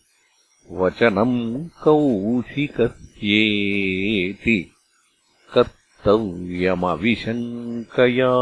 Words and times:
वचनम् 0.72 1.68
कौशिकस्येति 1.84 4.58
कर्तव्यमविशङ्कया। 5.54 8.32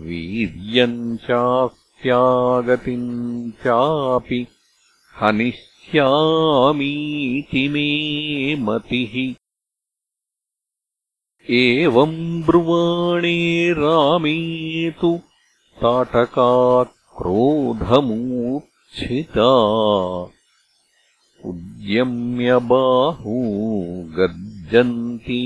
वीर्यम् 0.04 1.16
चास्त्यागतिम् 1.16 3.50
चापि 3.50 4.46
हनिष्यामीति 5.20 7.68
मे 7.68 8.64
मतिः। 8.64 9.14
एवम् 11.50 12.42
ब्रुवाणे 12.42 13.72
रामे 13.72 14.36
तु 14.90 15.20
ताटका 15.82 16.52
क्रोधमूर् 17.18 18.62
छिता 18.98 19.50
उद्यम्यबाहू 21.44 23.36
गर्जन्ती 24.16 25.42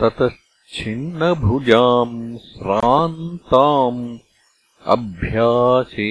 ततश्छिन्नभुजाम् 0.01 2.18
श्रान्ताम् 2.48 4.01
अभ्यासे 4.95 6.09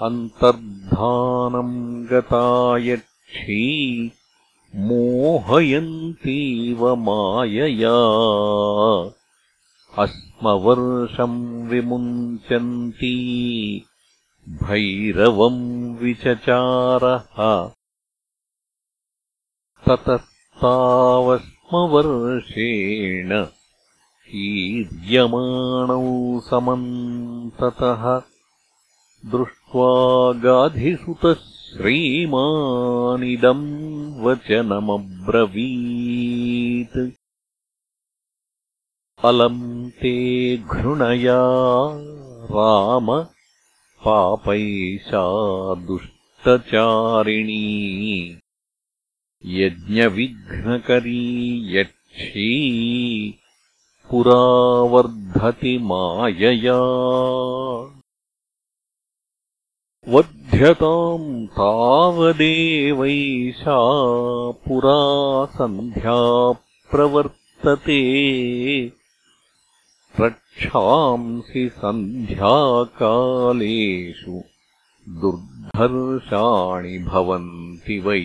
अन्तर्धानम् 0.00 2.06
गतायक्षी 2.06 4.12
मोहयन्तीव 4.74 6.96
मायया। 6.96 7.96
अस्मवर्षम् 10.02 11.68
विमुञ्चन्ती 11.68 13.16
भैरवम् 14.48 15.98
विचचारः 15.98 17.70
ततस्तावस्मवर्षेण 20.54 23.46
कीर्यमाणौ 24.28 26.40
समन्ततः 26.40 28.22
दृष्ट्वा 29.30 30.32
गाधिसुतः 30.32 31.34
श्रीमानिदम् 31.34 34.22
वचनमब्रवीत्। 34.22 37.10
अलम् 39.24 39.90
ते 39.90 40.56
घृणया 40.56 41.42
राम 42.44 43.26
पापैषा 44.04 45.74
दुष्टचारिणी 45.74 47.64
यज्ञविघ्नकरी 49.46 51.78
यक्षी 51.78 53.38
पुरावर्धति 54.10 55.78
मायया। 55.78 56.80
वध्यताम् 60.08 61.46
तावदेवैषा 61.46 63.76
पुरा 64.50 65.44
सन्ध्या 65.44 66.58
प्रवर्तते। 66.90 68.00
रक्षांसि 70.20 71.68
सन्ध्याकालेषु 71.68 74.53
दुर्धर्षाणि 75.08 76.98
भवन्ति 76.98 77.98
वै। 77.98 78.20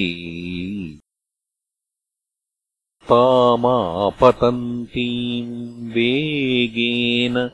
तामापतन्तीम् 3.10 5.90
वेगेन 5.90 7.52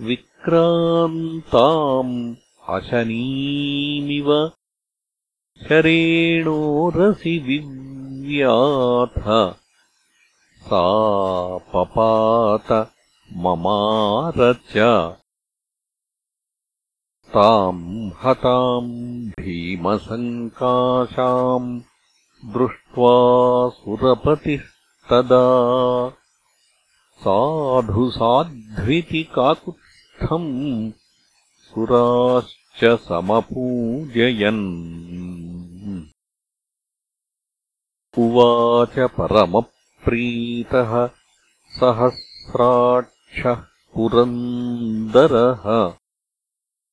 विक्रान्ताम् 0.00 2.34
अशनीमिव 2.68 4.52
शरेणोरसि 5.62 7.38
विव्याथ। 7.38 9.54
सा 10.60 11.58
पपात 11.58 12.92
ममार 13.36 14.52
च 14.52 14.76
ताम् 17.34 18.10
हताम् 18.22 19.30
भीमसङ्काशाम् 19.30 21.80
दृष्ट्वा 22.44 23.68
सुरपतिस्तदा। 23.68 25.46
साधुसाध्विति 27.20 29.22
काकुत्स्थम् 29.22 30.90
सुराश्च 31.60 32.84
समपूजयन् 32.84 35.35
उवाच 38.18 39.10
परमप्रीतः 39.10 41.06
सहस्राक्षः 41.80 43.54
पुरन्दरः। 43.94 45.90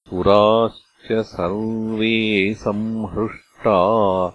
सुराश्च 0.10 1.25
सर्वे 1.25 2.53
संहृष्टा। 2.53 4.25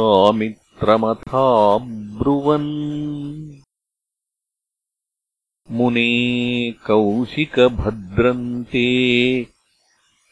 मुने 5.72 6.72
कौशिकभद्रन्ते। 6.72 7.88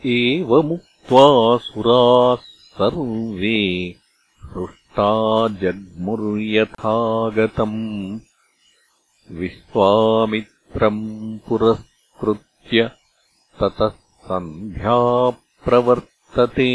एवमुक्त्वा 0.05 1.57
सुराः 1.57 2.45
सर्वे 2.45 4.00
हृष्टा 4.57 5.47
जग्मुर्यथागतम् 5.47 8.19
विश्वामित्रम् 9.31 11.39
पुरस्कृत्य 11.39 12.91
ततः 13.59 13.91
सन्ध्या 14.23 15.29
प्रवर्तते। 15.29 16.71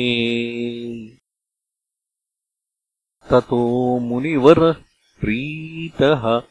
ततो 3.30 3.98
मुनिवरः 3.98 4.74
प्रीतः 5.20 6.42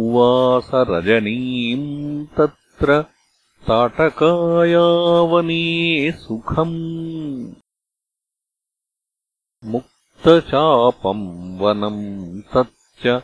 उवासरजनीम् 0.00 2.26
तत्र 2.26 3.04
ताटकायावने 3.68 6.12
सुखम्। 6.12 7.52
मुक्तचापम् 9.64 11.58
वनम् 11.58 12.40
तच्च 12.40 13.22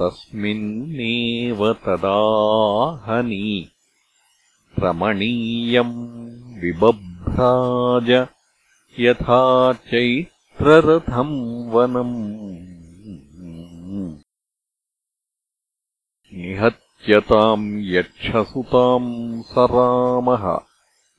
तस्मिन्नेव 0.00 1.72
तदाहनि। 1.72 3.68
रमणीयम् 4.78 6.60
विबभ्राज 6.60 8.26
यथा 9.00 9.72
चैत्ररथम् 10.58 11.70
वनम्। 11.70 12.56
निहत्यताम् 16.34 17.80
यक्षसुताम् 17.80 19.42
स 19.42 19.54
रामः 19.58 20.60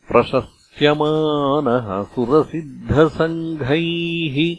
प्रशस्यमानः 0.07 2.03
सुरसिद्धसङ्घैः। 2.03 4.57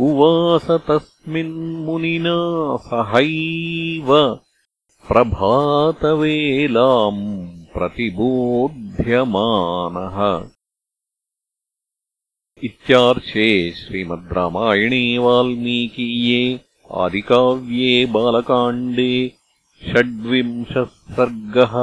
उवास 0.00 0.70
तस्मिन्मुनिना 0.70 2.76
सहैव। 2.76 4.40
प्रभातवेलाम् 5.08 7.50
प्रतिबोध्यमानः 7.74 10.50
इत्यार्षे 12.64 13.48
श्रीमद् 13.76 14.32
रामायणे 14.36 15.02
वाल्मीकीये 15.24 16.42
आदिकाव्ये 17.04 18.04
बालकाण्डे 18.14 19.12
षड्विंशः 19.82 20.84
सर्गः 21.16 21.76